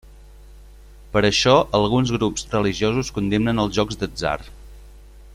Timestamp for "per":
1.15-1.21